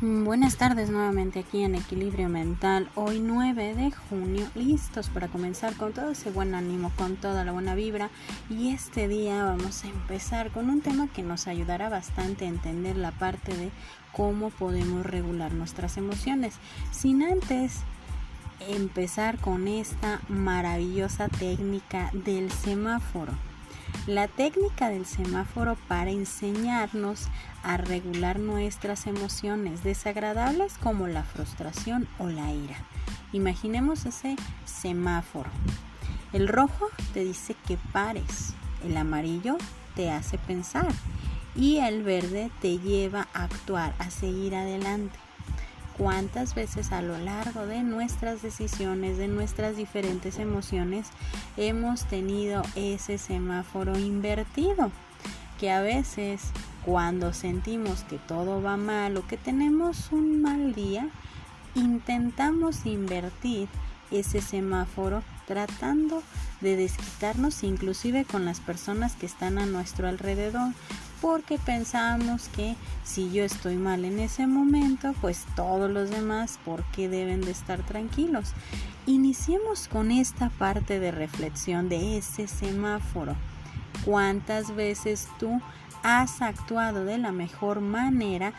Mm, 0.00 0.22
buenas 0.22 0.56
tardes 0.56 0.90
nuevamente 0.90 1.40
aquí 1.40 1.64
en 1.64 1.74
Equilibrio 1.74 2.28
Mental, 2.28 2.88
hoy 2.94 3.18
9 3.18 3.74
de 3.74 3.90
junio, 3.90 4.46
listos 4.54 5.08
para 5.08 5.26
comenzar 5.26 5.74
con 5.74 5.92
todo 5.92 6.12
ese 6.12 6.30
buen 6.30 6.54
ánimo, 6.54 6.92
con 6.96 7.16
toda 7.16 7.44
la 7.44 7.50
buena 7.50 7.74
vibra. 7.74 8.08
Y 8.48 8.68
este 8.68 9.08
día 9.08 9.42
vamos 9.42 9.82
a 9.82 9.88
empezar 9.88 10.52
con 10.52 10.70
un 10.70 10.82
tema 10.82 11.08
que 11.08 11.24
nos 11.24 11.48
ayudará 11.48 11.88
bastante 11.88 12.44
a 12.44 12.48
entender 12.48 12.96
la 12.96 13.10
parte 13.10 13.52
de 13.56 13.72
cómo 14.12 14.50
podemos 14.50 15.04
regular 15.04 15.52
nuestras 15.52 15.96
emociones, 15.96 16.54
sin 16.92 17.24
antes 17.24 17.80
empezar 18.68 19.38
con 19.38 19.66
esta 19.66 20.20
maravillosa 20.28 21.28
técnica 21.28 22.12
del 22.12 22.52
semáforo. 22.52 23.32
La 24.06 24.26
técnica 24.28 24.88
del 24.88 25.06
semáforo 25.06 25.76
para 25.86 26.10
enseñarnos 26.10 27.28
a 27.62 27.76
regular 27.76 28.38
nuestras 28.38 29.06
emociones 29.06 29.84
desagradables 29.84 30.78
como 30.78 31.08
la 31.08 31.24
frustración 31.24 32.08
o 32.18 32.28
la 32.28 32.52
ira. 32.52 32.76
Imaginemos 33.32 34.06
ese 34.06 34.36
semáforo. 34.64 35.50
El 36.32 36.48
rojo 36.48 36.88
te 37.12 37.24
dice 37.24 37.54
que 37.66 37.76
pares, 37.92 38.54
el 38.84 38.96
amarillo 38.96 39.58
te 39.94 40.10
hace 40.10 40.38
pensar 40.38 40.88
y 41.54 41.78
el 41.78 42.02
verde 42.02 42.50
te 42.60 42.78
lleva 42.78 43.28
a 43.34 43.44
actuar, 43.44 43.94
a 43.98 44.10
seguir 44.10 44.54
adelante 44.54 45.18
cuántas 45.98 46.54
veces 46.54 46.92
a 46.92 47.02
lo 47.02 47.18
largo 47.18 47.66
de 47.66 47.82
nuestras 47.82 48.40
decisiones, 48.40 49.18
de 49.18 49.28
nuestras 49.28 49.76
diferentes 49.76 50.38
emociones, 50.38 51.08
hemos 51.56 52.04
tenido 52.04 52.62
ese 52.76 53.18
semáforo 53.18 53.98
invertido. 53.98 54.92
Que 55.58 55.72
a 55.72 55.80
veces 55.80 56.52
cuando 56.84 57.34
sentimos 57.34 58.04
que 58.04 58.16
todo 58.16 58.62
va 58.62 58.76
mal 58.76 59.16
o 59.16 59.26
que 59.26 59.36
tenemos 59.36 60.12
un 60.12 60.40
mal 60.40 60.72
día, 60.72 61.08
intentamos 61.74 62.86
invertir 62.86 63.68
ese 64.12 64.40
semáforo 64.40 65.22
tratando 65.48 66.22
de 66.60 66.76
desquitarnos 66.76 67.64
inclusive 67.64 68.24
con 68.24 68.44
las 68.44 68.60
personas 68.60 69.16
que 69.16 69.26
están 69.26 69.58
a 69.58 69.66
nuestro 69.66 70.06
alrededor 70.06 70.72
porque 71.20 71.58
pensamos 71.58 72.48
que 72.48 72.76
si 73.04 73.32
yo 73.32 73.44
estoy 73.44 73.76
mal 73.76 74.04
en 74.04 74.18
ese 74.18 74.46
momento, 74.46 75.14
pues 75.20 75.46
todos 75.56 75.90
los 75.90 76.10
demás, 76.10 76.58
¿por 76.64 76.84
qué 76.92 77.08
deben 77.08 77.40
de 77.40 77.50
estar 77.50 77.82
tranquilos? 77.82 78.52
Iniciemos 79.06 79.88
con 79.88 80.10
esta 80.10 80.50
parte 80.50 81.00
de 81.00 81.10
reflexión 81.10 81.88
de 81.88 82.18
ese 82.18 82.46
semáforo. 82.46 83.34
¿Cuántas 84.04 84.74
veces 84.76 85.28
tú 85.38 85.60
has 86.02 86.40
actuado 86.40 87.04
de 87.04 87.18
la 87.18 87.32
mejor 87.32 87.80
manera 87.80 88.52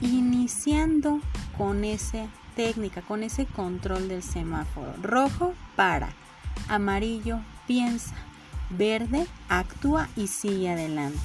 iniciando 0.00 1.20
con 1.58 1.84
esa 1.84 2.26
técnica, 2.54 3.02
con 3.02 3.22
ese 3.22 3.46
control 3.46 4.08
del 4.08 4.22
semáforo? 4.22 4.92
Rojo, 5.02 5.54
para. 5.74 6.10
Amarillo, 6.68 7.40
piensa. 7.66 8.14
Verde, 8.70 9.26
actúa 9.48 10.08
y 10.16 10.26
sigue 10.26 10.70
adelante. 10.70 11.18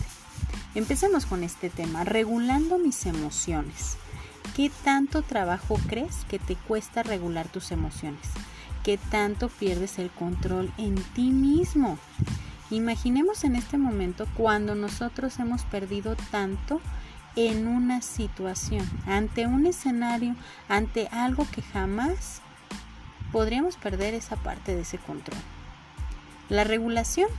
Empecemos 0.75 1.25
con 1.25 1.43
este 1.43 1.69
tema, 1.69 2.03
regulando 2.03 2.77
mis 2.77 3.05
emociones. 3.05 3.97
¿Qué 4.55 4.71
tanto 4.83 5.21
trabajo 5.21 5.79
crees 5.87 6.25
que 6.29 6.39
te 6.39 6.55
cuesta 6.55 7.03
regular 7.03 7.47
tus 7.47 7.71
emociones? 7.71 8.21
¿Qué 8.83 8.97
tanto 8.97 9.49
pierdes 9.49 9.99
el 9.99 10.09
control 10.09 10.71
en 10.77 10.95
ti 10.95 11.31
mismo? 11.31 11.97
Imaginemos 12.69 13.43
en 13.43 13.55
este 13.55 13.77
momento 13.77 14.27
cuando 14.35 14.75
nosotros 14.75 15.39
hemos 15.39 15.63
perdido 15.63 16.15
tanto 16.31 16.81
en 17.35 17.67
una 17.67 18.01
situación, 18.01 18.89
ante 19.05 19.47
un 19.47 19.65
escenario, 19.65 20.35
ante 20.67 21.07
algo 21.07 21.47
que 21.51 21.61
jamás 21.61 22.41
podríamos 23.31 23.77
perder 23.77 24.13
esa 24.13 24.35
parte 24.35 24.75
de 24.75 24.81
ese 24.81 24.97
control. 24.97 25.39
La 26.49 26.63
regulación 26.63 27.29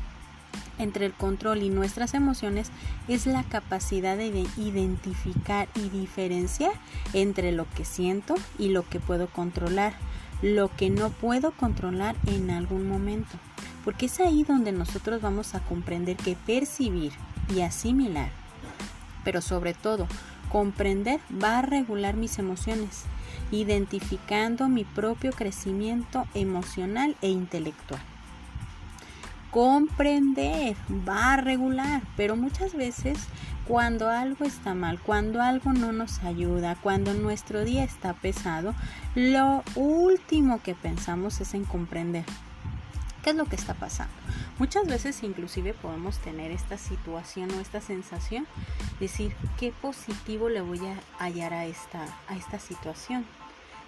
entre 0.78 1.06
el 1.06 1.12
control 1.12 1.62
y 1.62 1.68
nuestras 1.68 2.14
emociones 2.14 2.70
es 3.08 3.26
la 3.26 3.44
capacidad 3.44 4.16
de 4.16 4.46
identificar 4.56 5.68
y 5.74 5.88
diferenciar 5.88 6.72
entre 7.12 7.52
lo 7.52 7.68
que 7.70 7.84
siento 7.84 8.34
y 8.58 8.68
lo 8.68 8.88
que 8.88 9.00
puedo 9.00 9.28
controlar, 9.28 9.94
lo 10.40 10.74
que 10.74 10.90
no 10.90 11.10
puedo 11.10 11.52
controlar 11.52 12.16
en 12.26 12.50
algún 12.50 12.88
momento. 12.88 13.38
Porque 13.84 14.06
es 14.06 14.20
ahí 14.20 14.44
donde 14.44 14.72
nosotros 14.72 15.20
vamos 15.20 15.54
a 15.54 15.60
comprender 15.60 16.16
que 16.16 16.36
percibir 16.36 17.12
y 17.54 17.60
asimilar, 17.60 18.30
pero 19.24 19.40
sobre 19.40 19.74
todo 19.74 20.06
comprender 20.52 21.18
va 21.42 21.58
a 21.60 21.62
regular 21.62 22.14
mis 22.14 22.38
emociones, 22.38 23.06
identificando 23.50 24.68
mi 24.68 24.84
propio 24.84 25.32
crecimiento 25.32 26.26
emocional 26.34 27.16
e 27.22 27.30
intelectual 27.30 28.02
comprender, 29.52 30.74
va 31.06 31.34
a 31.34 31.36
regular, 31.36 32.00
pero 32.16 32.36
muchas 32.36 32.72
veces 32.72 33.18
cuando 33.68 34.08
algo 34.08 34.46
está 34.46 34.74
mal, 34.74 34.98
cuando 34.98 35.42
algo 35.42 35.74
no 35.74 35.92
nos 35.92 36.22
ayuda, 36.24 36.74
cuando 36.82 37.12
nuestro 37.12 37.62
día 37.62 37.84
está 37.84 38.14
pesado, 38.14 38.74
lo 39.14 39.62
último 39.76 40.62
que 40.62 40.74
pensamos 40.74 41.40
es 41.42 41.52
en 41.52 41.64
comprender. 41.64 42.24
¿Qué 43.22 43.30
es 43.30 43.36
lo 43.36 43.44
que 43.44 43.54
está 43.54 43.74
pasando? 43.74 44.12
Muchas 44.58 44.86
veces 44.86 45.22
inclusive 45.22 45.74
podemos 45.74 46.18
tener 46.18 46.50
esta 46.50 46.76
situación 46.76 47.50
o 47.52 47.60
esta 47.60 47.80
sensación, 47.80 48.48
decir, 48.98 49.34
¿qué 49.58 49.72
positivo 49.72 50.48
le 50.48 50.60
voy 50.60 50.80
a 50.84 50.98
hallar 51.18 51.54
a 51.54 51.66
esta, 51.66 52.04
a 52.26 52.36
esta 52.36 52.58
situación? 52.58 53.24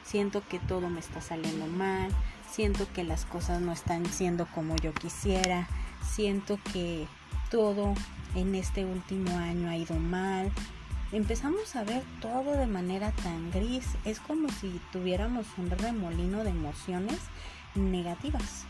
Siento 0.05 0.43
que 0.49 0.61
todo 0.61 0.89
me 0.89 1.01
está 1.01 1.21
saliendo 1.21 1.67
mal, 1.67 2.11
siento 2.49 2.87
que 2.93 3.03
las 3.03 3.25
cosas 3.25 3.61
no 3.61 3.73
están 3.73 4.07
siendo 4.07 4.47
como 4.47 4.77
yo 4.77 4.95
quisiera, 4.95 5.67
siento 6.03 6.61
que 6.73 7.09
todo 7.51 7.95
en 8.37 8.55
este 8.55 8.85
último 8.85 9.37
año 9.39 9.69
ha 9.69 9.77
ido 9.77 9.97
mal. 9.97 10.53
Empezamos 11.11 11.75
a 11.75 11.83
ver 11.83 12.05
todo 12.21 12.57
de 12.57 12.67
manera 12.67 13.11
tan 13.11 13.51
gris, 13.51 13.87
es 14.05 14.21
como 14.21 14.49
si 14.49 14.81
tuviéramos 14.93 15.47
un 15.57 15.71
remolino 15.71 16.45
de 16.45 16.51
emociones 16.51 17.19
negativas. 17.75 18.67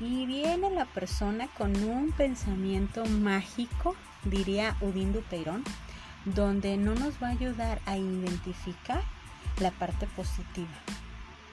Y 0.00 0.26
viene 0.26 0.70
la 0.70 0.84
persona 0.84 1.48
con 1.58 1.74
un 1.84 2.12
pensamiento 2.12 3.04
mágico, 3.06 3.96
diría 4.24 4.76
Udin 4.80 5.12
Dupeirón, 5.12 5.64
donde 6.24 6.76
no 6.76 6.94
nos 6.94 7.22
va 7.22 7.28
a 7.28 7.32
ayudar 7.32 7.80
a 7.86 7.96
identificar 7.96 9.02
la 9.60 9.70
parte 9.72 10.06
positiva 10.06 10.68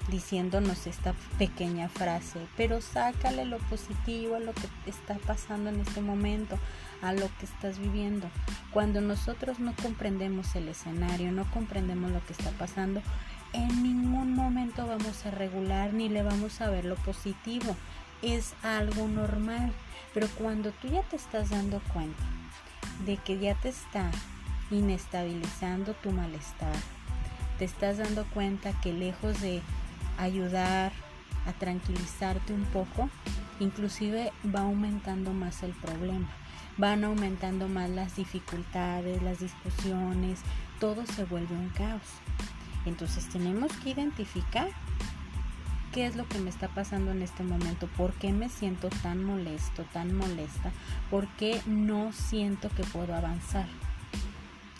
diciéndonos 0.09 0.87
esta 0.87 1.13
pequeña 1.37 1.89
frase, 1.89 2.39
pero 2.55 2.81
sácale 2.81 3.45
lo 3.45 3.57
positivo 3.57 4.35
a 4.35 4.39
lo 4.39 4.53
que 4.53 4.67
está 4.85 5.15
pasando 5.25 5.69
en 5.69 5.79
este 5.79 6.01
momento, 6.01 6.59
a 7.01 7.13
lo 7.13 7.27
que 7.39 7.45
estás 7.45 7.79
viviendo. 7.79 8.27
Cuando 8.71 9.01
nosotros 9.01 9.59
no 9.59 9.73
comprendemos 9.81 10.55
el 10.55 10.69
escenario, 10.69 11.31
no 11.31 11.49
comprendemos 11.51 12.11
lo 12.11 12.23
que 12.25 12.33
está 12.33 12.51
pasando, 12.51 13.01
en 13.53 13.83
ningún 13.83 14.33
momento 14.33 14.85
vamos 14.85 15.25
a 15.25 15.31
regular 15.31 15.93
ni 15.93 16.09
le 16.09 16.23
vamos 16.23 16.61
a 16.61 16.69
ver 16.69 16.85
lo 16.85 16.95
positivo. 16.95 17.75
Es 18.21 18.53
algo 18.63 19.07
normal, 19.07 19.71
pero 20.13 20.27
cuando 20.29 20.71
tú 20.71 20.87
ya 20.87 21.03
te 21.03 21.15
estás 21.15 21.49
dando 21.49 21.81
cuenta 21.93 22.23
de 23.05 23.17
que 23.17 23.37
ya 23.37 23.55
te 23.55 23.69
está 23.69 24.09
inestabilizando 24.71 25.93
tu 25.95 26.11
malestar, 26.11 26.75
te 27.59 27.65
estás 27.65 27.97
dando 27.97 28.25
cuenta 28.33 28.73
que 28.81 28.93
lejos 28.93 29.39
de 29.41 29.61
ayudar 30.17 30.91
a 31.45 31.53
tranquilizarte 31.53 32.53
un 32.53 32.65
poco, 32.65 33.09
inclusive 33.59 34.31
va 34.53 34.61
aumentando 34.61 35.33
más 35.33 35.63
el 35.63 35.71
problema, 35.73 36.27
van 36.77 37.03
aumentando 37.03 37.67
más 37.67 37.89
las 37.89 38.15
dificultades, 38.15 39.21
las 39.21 39.39
discusiones, 39.39 40.39
todo 40.79 41.05
se 41.05 41.25
vuelve 41.25 41.55
un 41.55 41.69
caos. 41.69 42.01
Entonces 42.85 43.27
tenemos 43.29 43.71
que 43.77 43.91
identificar 43.91 44.69
qué 45.95 46.05
es 46.05 46.17
lo 46.17 46.27
que 46.27 46.39
me 46.39 46.49
está 46.49 46.67
pasando 46.67 47.11
en 47.11 47.21
este 47.21 47.41
momento, 47.41 47.87
por 47.95 48.11
qué 48.15 48.33
me 48.33 48.49
siento 48.49 48.89
tan 49.01 49.23
molesto, 49.23 49.85
tan 49.93 50.13
molesta, 50.13 50.73
por 51.09 51.25
qué 51.37 51.61
no 51.65 52.11
siento 52.11 52.67
que 52.67 52.83
puedo 52.83 53.15
avanzar. 53.15 53.65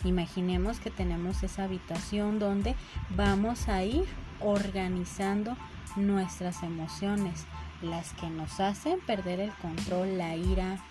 Imaginemos 0.04 0.78
que 0.78 0.90
tenemos 0.90 1.42
esa 1.42 1.64
habitación 1.64 2.38
donde 2.38 2.74
vamos 3.16 3.66
a 3.68 3.82
ir 3.82 4.04
organizando 4.40 5.56
nuestras 5.96 6.62
emociones, 6.62 7.46
las 7.80 8.12
que 8.12 8.28
nos 8.28 8.60
hacen 8.60 9.00
perder 9.00 9.40
el 9.40 9.54
control, 9.54 10.18
la 10.18 10.36
ira, 10.36 10.84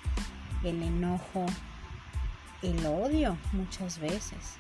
el 0.64 0.82
enojo, 0.82 1.46
el 2.64 2.84
odio 2.88 3.38
muchas 3.54 4.00
veces. 4.00 4.58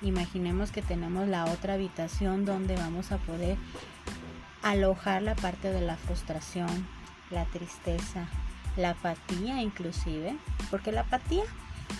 Imaginemos 0.00 0.70
que 0.70 0.80
tenemos 0.80 1.26
la 1.26 1.46
otra 1.46 1.74
habitación 1.74 2.44
donde 2.44 2.76
vamos 2.76 3.10
a 3.10 3.18
poder 3.18 3.56
alojar 4.62 5.22
la 5.22 5.34
parte 5.34 5.70
de 5.70 5.80
la 5.80 5.96
frustración, 5.96 6.86
la 7.30 7.44
tristeza, 7.46 8.28
la 8.76 8.90
apatía 8.90 9.60
inclusive, 9.62 10.36
porque 10.70 10.92
la 10.92 11.02
apatía 11.02 11.44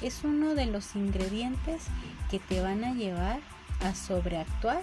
es 0.01 0.25
uno 0.25 0.55
de 0.55 0.67
los 0.67 0.97
ingredientes 0.97 1.83
que 2.31 2.39
te 2.39 2.61
van 2.61 2.85
a 2.85 2.95
llevar 2.95 3.41
a 3.85 3.95
sobreactuar 3.95 4.83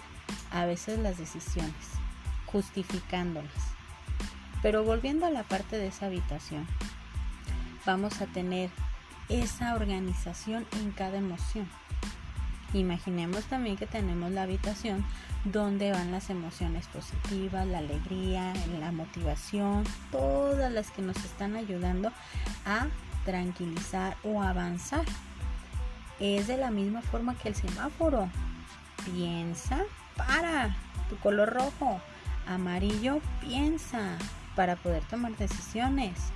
a 0.51 0.65
veces 0.65 0.99
las 0.99 1.17
decisiones, 1.17 1.73
justificándolas. 2.45 3.51
Pero 4.61 4.83
volviendo 4.83 5.25
a 5.25 5.31
la 5.31 5.43
parte 5.43 5.77
de 5.77 5.87
esa 5.87 6.07
habitación, 6.07 6.67
vamos 7.85 8.21
a 8.21 8.27
tener 8.27 8.69
esa 9.29 9.75
organización 9.75 10.65
en 10.73 10.91
cada 10.91 11.17
emoción. 11.17 11.69
Imaginemos 12.73 13.45
también 13.45 13.77
que 13.77 13.87
tenemos 13.87 14.31
la 14.31 14.43
habitación 14.43 15.03
donde 15.43 15.91
van 15.91 16.11
las 16.11 16.29
emociones 16.29 16.87
positivas, 16.87 17.65
la 17.65 17.79
alegría, 17.79 18.53
la 18.79 18.91
motivación, 18.91 19.83
todas 20.11 20.71
las 20.71 20.91
que 20.91 21.01
nos 21.01 21.17
están 21.17 21.55
ayudando 21.55 22.11
a 22.65 22.87
tranquilizar 23.25 24.17
o 24.23 24.43
avanzar. 24.43 25.05
Es 26.19 26.47
de 26.47 26.57
la 26.57 26.69
misma 26.69 27.01
forma 27.01 27.35
que 27.35 27.49
el 27.49 27.55
semáforo. 27.55 28.29
Piensa, 29.05 29.79
para, 30.15 30.75
tu 31.09 31.17
color 31.17 31.53
rojo. 31.53 31.99
Amarillo, 32.45 33.21
piensa, 33.41 34.17
para 34.55 34.75
poder 34.75 35.03
tomar 35.05 35.35
decisiones 35.37 36.31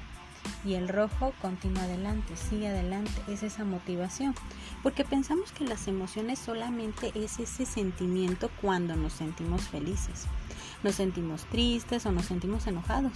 y 0.65 0.75
el 0.75 0.87
rojo 0.87 1.33
continúa 1.41 1.83
adelante, 1.83 2.35
sigue 2.35 2.67
adelante, 2.67 3.11
es 3.27 3.43
esa 3.43 3.65
motivación. 3.65 4.33
Porque 4.81 5.03
pensamos 5.03 5.51
que 5.51 5.65
las 5.65 5.87
emociones 5.87 6.39
solamente 6.39 7.11
es 7.15 7.39
ese 7.39 7.65
sentimiento 7.65 8.49
cuando 8.61 8.95
nos 8.95 9.13
sentimos 9.13 9.63
felices, 9.63 10.25
nos 10.83 10.95
sentimos 10.95 11.45
tristes 11.45 12.05
o 12.05 12.11
nos 12.11 12.25
sentimos 12.25 12.67
enojados. 12.67 13.13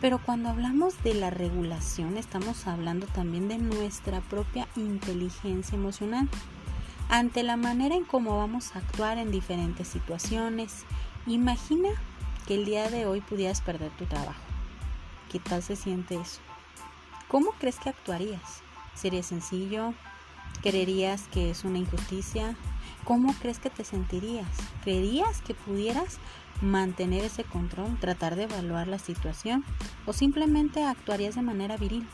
Pero 0.00 0.18
cuando 0.18 0.48
hablamos 0.48 1.02
de 1.02 1.14
la 1.14 1.30
regulación 1.30 2.16
estamos 2.16 2.66
hablando 2.66 3.06
también 3.06 3.48
de 3.48 3.58
nuestra 3.58 4.20
propia 4.20 4.68
inteligencia 4.76 5.76
emocional. 5.76 6.28
Ante 7.08 7.42
la 7.42 7.56
manera 7.56 7.94
en 7.94 8.04
cómo 8.04 8.38
vamos 8.38 8.74
a 8.74 8.78
actuar 8.78 9.18
en 9.18 9.30
diferentes 9.30 9.88
situaciones, 9.88 10.84
imagina 11.26 11.90
que 12.46 12.54
el 12.54 12.64
día 12.64 12.88
de 12.90 13.06
hoy 13.06 13.20
pudieras 13.20 13.60
perder 13.60 13.90
tu 13.92 14.06
trabajo. 14.06 14.40
¿Qué 15.30 15.38
tal 15.38 15.62
se 15.62 15.76
siente 15.76 16.16
eso? 16.16 16.40
¿Cómo 17.34 17.50
crees 17.58 17.80
que 17.80 17.88
actuarías? 17.88 18.62
¿Sería 18.94 19.24
sencillo? 19.24 19.92
¿Creerías 20.62 21.26
que 21.32 21.50
es 21.50 21.64
una 21.64 21.78
injusticia? 21.78 22.54
¿Cómo 23.02 23.34
crees 23.40 23.58
que 23.58 23.70
te 23.70 23.82
sentirías? 23.82 24.46
¿Creerías 24.84 25.42
que 25.42 25.52
pudieras 25.52 26.18
mantener 26.62 27.24
ese 27.24 27.42
control, 27.42 27.98
tratar 27.98 28.36
de 28.36 28.44
evaluar 28.44 28.86
la 28.86 29.00
situación? 29.00 29.64
¿O 30.06 30.12
simplemente 30.12 30.84
actuarías 30.84 31.34
de 31.34 31.42
manera 31.42 31.76
viril, 31.76 32.06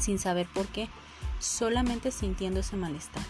sin 0.00 0.18
saber 0.18 0.48
por 0.52 0.66
qué, 0.66 0.88
solamente 1.38 2.10
sintiendo 2.10 2.58
ese 2.58 2.76
malestar? 2.76 3.22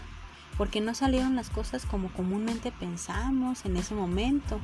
Porque 0.57 0.81
no 0.81 0.95
salieron 0.95 1.37
las 1.37 1.51
cosas 1.51 1.85
como 1.85 2.11
comúnmente 2.15 2.73
pensamos 2.73 3.67
en 3.67 3.77
ese 3.77 3.95
momento 3.95 4.59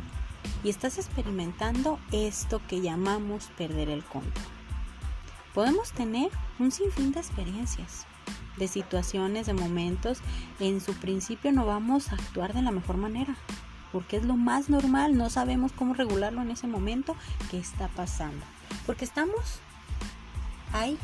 y 0.64 0.70
estás 0.70 0.96
experimentando 0.96 1.98
esto 2.12 2.62
que 2.66 2.80
llamamos 2.80 3.50
perder 3.58 3.90
el 3.90 4.02
control 4.02 4.53
podemos 5.54 5.92
tener 5.92 6.30
un 6.58 6.72
sinfín 6.72 7.12
de 7.12 7.20
experiencias, 7.20 8.06
de 8.56 8.68
situaciones, 8.68 9.46
de 9.46 9.54
momentos. 9.54 10.18
En 10.60 10.80
su 10.80 10.94
principio 10.94 11.52
no 11.52 11.64
vamos 11.64 12.10
a 12.10 12.16
actuar 12.16 12.52
de 12.52 12.62
la 12.62 12.72
mejor 12.72 12.96
manera, 12.96 13.36
porque 13.92 14.16
es 14.16 14.24
lo 14.24 14.36
más 14.36 14.68
normal, 14.68 15.16
no 15.16 15.30
sabemos 15.30 15.72
cómo 15.72 15.94
regularlo 15.94 16.42
en 16.42 16.50
ese 16.50 16.66
momento 16.66 17.16
que 17.50 17.58
está 17.58 17.88
pasando, 17.88 18.44
porque 18.84 19.04
estamos 19.04 19.60
ahí 20.72 20.98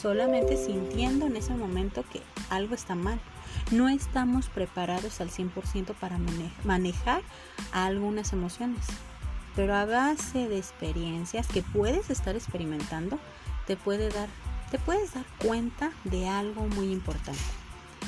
solamente 0.00 0.56
sintiendo 0.56 1.26
en 1.26 1.36
ese 1.36 1.54
momento 1.54 2.04
que 2.12 2.22
algo 2.50 2.74
está 2.74 2.94
mal. 2.94 3.20
No 3.72 3.88
estamos 3.88 4.46
preparados 4.48 5.20
al 5.20 5.30
100% 5.30 5.94
para 5.94 6.18
manejar 6.64 7.22
algunas 7.72 8.32
emociones, 8.32 8.86
pero 9.56 9.74
a 9.74 9.84
base 9.84 10.48
de 10.48 10.56
experiencias 10.56 11.48
que 11.48 11.62
puedes 11.62 12.08
estar 12.10 12.36
experimentando, 12.36 13.18
te 13.68 13.76
puede 13.76 14.08
dar, 14.08 14.30
te 14.70 14.78
puedes 14.78 15.12
dar 15.12 15.26
cuenta 15.44 15.92
de 16.04 16.26
algo 16.26 16.66
muy 16.68 16.90
importante. 16.90 17.38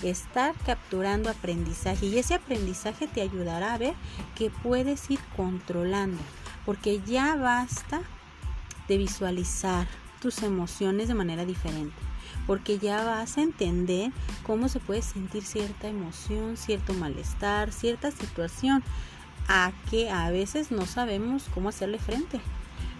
Estar 0.02 0.54
capturando 0.64 1.28
aprendizaje 1.28 2.06
y 2.06 2.18
ese 2.18 2.34
aprendizaje 2.34 3.06
te 3.06 3.20
ayudará 3.20 3.74
a 3.74 3.78
ver 3.78 3.94
que 4.34 4.48
puedes 4.48 5.10
ir 5.10 5.20
controlando, 5.36 6.16
porque 6.64 7.02
ya 7.02 7.36
basta 7.36 8.00
de 8.88 8.96
visualizar 8.96 9.86
tus 10.22 10.42
emociones 10.42 11.08
de 11.08 11.14
manera 11.14 11.44
diferente, 11.44 12.00
porque 12.46 12.78
ya 12.78 13.04
vas 13.04 13.36
a 13.36 13.42
entender 13.42 14.12
cómo 14.46 14.70
se 14.70 14.80
puede 14.80 15.02
sentir 15.02 15.42
cierta 15.44 15.88
emoción, 15.88 16.56
cierto 16.56 16.94
malestar, 16.94 17.70
cierta 17.70 18.10
situación 18.10 18.82
a 19.46 19.72
que 19.90 20.10
a 20.10 20.30
veces 20.30 20.70
no 20.70 20.86
sabemos 20.86 21.50
cómo 21.52 21.68
hacerle 21.68 21.98
frente 21.98 22.40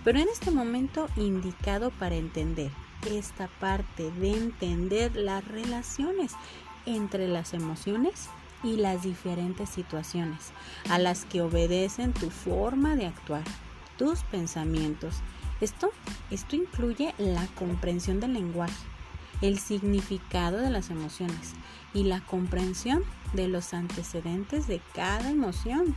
pero 0.05 0.19
en 0.19 0.29
este 0.29 0.50
momento 0.50 1.08
indicado 1.17 1.91
para 1.91 2.17
entender 2.17 2.70
esta 3.11 3.49
parte 3.61 4.11
de 4.12 4.32
entender 4.32 5.17
las 5.17 5.47
relaciones 5.47 6.32
entre 6.87 7.29
las 7.29 7.55
emociones 7.55 8.29
y 8.62 8.76
las 8.76 9.02
diferentes 9.02 9.70
situaciones 9.70 10.52
a 10.88 10.99
las 10.99 11.25
que 11.25 11.41
obedecen 11.41 12.12
tu 12.12 12.31
forma 12.31 12.97
de 12.97 13.06
actuar, 13.06 13.44
tus 13.97 14.23
pensamientos. 14.25 15.17
Esto, 15.61 15.93
esto 16.31 16.56
incluye 16.56 17.14
la 17.19 17.46
comprensión 17.58 18.20
del 18.20 18.35
lenguaje, 18.35 18.87
el 19.43 19.58
significado 19.58 20.58
de 20.58 20.70
las 20.70 20.91
emociones 20.91 21.55
y 21.94 22.05
la 22.05 22.20
comprensión 22.20 23.03
de 23.32 23.49
los 23.49 23.73
antecedentes 23.75 24.67
de 24.67 24.81
cada 24.94 25.31
emoción. 25.31 25.96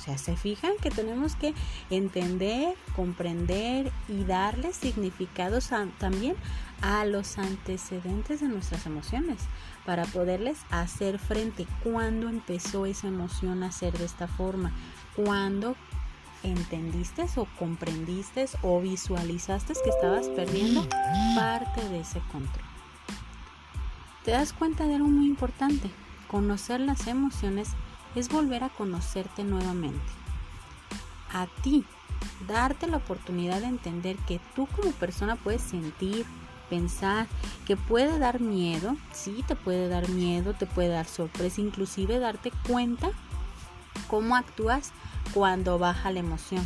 O 0.00 0.02
sea, 0.02 0.16
se 0.16 0.34
fijan 0.34 0.72
que 0.80 0.90
tenemos 0.90 1.36
que 1.36 1.52
entender, 1.90 2.74
comprender 2.96 3.92
y 4.08 4.24
darle 4.24 4.72
significados 4.72 5.68
también 5.98 6.36
a 6.80 7.04
los 7.04 7.36
antecedentes 7.36 8.40
de 8.40 8.48
nuestras 8.48 8.86
emociones 8.86 9.42
para 9.84 10.06
poderles 10.06 10.56
hacer 10.70 11.18
frente. 11.18 11.66
¿Cuándo 11.84 12.30
empezó 12.30 12.86
esa 12.86 13.08
emoción 13.08 13.62
a 13.62 13.72
ser 13.72 13.98
de 13.98 14.06
esta 14.06 14.26
forma? 14.26 14.72
¿Cuándo 15.14 15.76
entendiste 16.42 17.26
o 17.36 17.46
comprendiste 17.58 18.46
o 18.62 18.80
visualizaste 18.80 19.74
que 19.84 19.90
estabas 19.90 20.28
perdiendo 20.28 20.88
parte 21.36 21.86
de 21.90 22.00
ese 22.00 22.20
control? 22.32 22.64
Te 24.24 24.30
das 24.30 24.54
cuenta 24.54 24.86
de 24.86 24.94
algo 24.94 25.08
muy 25.08 25.26
importante, 25.26 25.90
conocer 26.26 26.80
las 26.80 27.06
emociones 27.06 27.74
es 28.14 28.28
volver 28.28 28.64
a 28.64 28.68
conocerte 28.70 29.44
nuevamente. 29.44 30.00
A 31.32 31.46
ti, 31.62 31.84
darte 32.48 32.86
la 32.86 32.98
oportunidad 32.98 33.60
de 33.60 33.68
entender 33.68 34.16
que 34.26 34.40
tú 34.54 34.66
como 34.66 34.90
persona 34.92 35.36
puedes 35.36 35.62
sentir, 35.62 36.26
pensar, 36.68 37.26
que 37.66 37.76
puede 37.76 38.18
dar 38.18 38.40
miedo, 38.40 38.96
sí 39.12 39.44
te 39.46 39.56
puede 39.56 39.88
dar 39.88 40.08
miedo, 40.08 40.54
te 40.54 40.66
puede 40.66 40.88
dar 40.88 41.06
sorpresa, 41.06 41.60
inclusive 41.60 42.18
darte 42.18 42.52
cuenta 42.66 43.10
cómo 44.08 44.36
actúas 44.36 44.92
cuando 45.34 45.78
baja 45.78 46.12
la 46.12 46.20
emoción. 46.20 46.64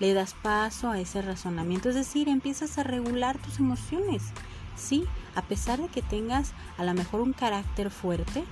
Le 0.00 0.14
das 0.14 0.34
paso 0.34 0.90
a 0.90 1.00
ese 1.00 1.22
razonamiento, 1.22 1.88
es 1.88 1.94
decir, 1.94 2.28
empiezas 2.28 2.78
a 2.78 2.84
regular 2.84 3.38
tus 3.38 3.58
emociones. 3.58 4.22
Sí, 4.76 5.04
a 5.34 5.42
pesar 5.42 5.80
de 5.80 5.88
que 5.88 6.02
tengas 6.02 6.52
a 6.76 6.84
lo 6.84 6.94
mejor 6.94 7.20
un 7.20 7.32
carácter 7.32 7.90
fuerte, 7.90 8.44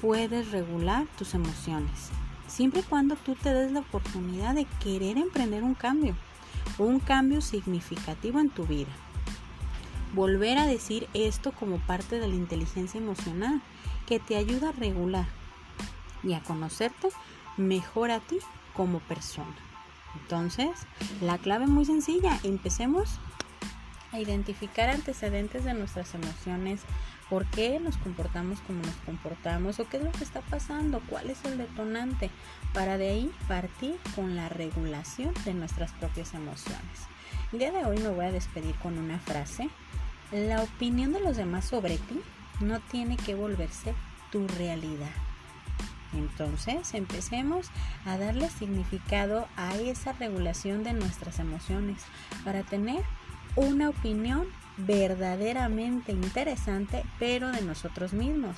puedes 0.00 0.50
regular 0.50 1.06
tus 1.18 1.34
emociones, 1.34 2.10
siempre 2.46 2.80
y 2.80 2.84
cuando 2.84 3.16
tú 3.16 3.34
te 3.34 3.52
des 3.52 3.72
la 3.72 3.80
oportunidad 3.80 4.54
de 4.54 4.66
querer 4.82 5.18
emprender 5.18 5.62
un 5.62 5.74
cambio, 5.74 6.16
un 6.78 7.00
cambio 7.00 7.40
significativo 7.40 8.40
en 8.40 8.50
tu 8.50 8.64
vida. 8.66 8.92
Volver 10.14 10.58
a 10.58 10.66
decir 10.66 11.08
esto 11.12 11.52
como 11.52 11.78
parte 11.78 12.20
de 12.20 12.28
la 12.28 12.34
inteligencia 12.34 12.98
emocional 13.00 13.60
que 14.06 14.20
te 14.20 14.36
ayuda 14.36 14.68
a 14.68 14.72
regular 14.72 15.26
y 16.22 16.34
a 16.34 16.42
conocerte 16.42 17.08
mejor 17.56 18.10
a 18.10 18.20
ti 18.20 18.38
como 18.74 19.00
persona. 19.00 19.54
Entonces, 20.20 20.70
la 21.20 21.38
clave 21.38 21.66
muy 21.66 21.84
sencilla. 21.84 22.38
Empecemos 22.44 23.18
a 24.12 24.20
identificar 24.20 24.88
antecedentes 24.90 25.64
de 25.64 25.74
nuestras 25.74 26.14
emociones, 26.14 26.82
por 27.28 27.46
qué 27.46 27.80
nos 27.80 27.96
comportamos 27.96 28.60
como 28.60 28.80
nos 28.80 28.94
comportamos 29.06 29.80
o 29.80 29.88
qué 29.88 29.96
es 29.96 30.04
lo 30.04 30.12
que 30.12 30.24
está 30.24 30.40
pasando, 30.42 31.00
cuál 31.08 31.30
es 31.30 31.44
el 31.44 31.58
detonante, 31.58 32.30
para 32.72 32.98
de 32.98 33.10
ahí 33.10 33.32
partir 33.48 33.96
con 34.14 34.36
la 34.36 34.48
regulación 34.48 35.32
de 35.44 35.54
nuestras 35.54 35.92
propias 35.92 36.34
emociones. 36.34 37.08
El 37.52 37.58
día 37.58 37.72
de 37.72 37.84
hoy 37.84 37.98
me 37.98 38.08
voy 38.08 38.26
a 38.26 38.32
despedir 38.32 38.74
con 38.76 38.98
una 38.98 39.18
frase. 39.18 39.68
La 40.32 40.62
opinión 40.62 41.12
de 41.12 41.20
los 41.20 41.36
demás 41.36 41.64
sobre 41.64 41.98
ti 41.98 42.20
no 42.60 42.80
tiene 42.80 43.16
que 43.16 43.34
volverse 43.34 43.94
tu 44.30 44.46
realidad. 44.48 45.10
Entonces 46.12 46.94
empecemos 46.94 47.70
a 48.04 48.18
darle 48.18 48.48
significado 48.48 49.48
a 49.56 49.76
esa 49.76 50.12
regulación 50.12 50.84
de 50.84 50.92
nuestras 50.92 51.38
emociones 51.38 52.02
para 52.44 52.62
tener 52.62 53.02
una 53.56 53.88
opinión 53.88 54.46
verdaderamente 54.76 56.12
interesante, 56.12 57.04
pero 57.18 57.50
de 57.52 57.62
nosotros 57.62 58.12
mismos, 58.12 58.56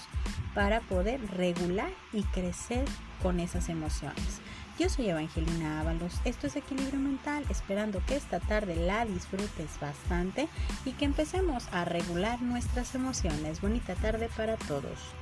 para 0.55 0.81
poder 0.81 1.21
regular 1.33 1.91
y 2.13 2.23
crecer 2.25 2.85
con 3.23 3.41
esas 3.41 3.69
emociones. 3.69 4.41
Yo 4.79 4.91
soy 4.91 5.09
Evangelina 5.09 5.81
Ábalos, 5.81 6.21
esto 6.27 6.47
es 6.47 6.57
Equilibrio 6.57 7.01
Mental, 7.01 7.45
esperando 7.49 8.03
que 8.07 8.17
esta 8.17 8.41
tarde 8.41 8.77
la 8.77 9.07
disfrutes 9.07 9.81
bastante 9.81 10.49
y 10.85 10.93
que 10.93 11.07
empecemos 11.07 11.67
a 11.73 11.87
regular 11.87 12.43
nuestras 12.43 12.95
emociones. 12.95 13.63
Bonita 13.63 13.95
tarde 13.95 14.29
para 14.37 14.57
todos. 14.57 15.15